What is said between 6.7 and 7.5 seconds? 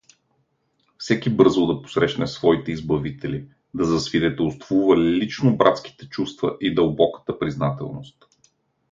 дълбоката